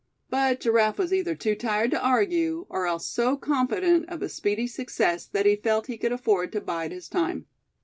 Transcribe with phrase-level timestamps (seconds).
[0.31, 4.65] But Giraffe was either too tired to argue, or else so confident of a speedy
[4.65, 7.45] success that he felt he could afford to bide his time.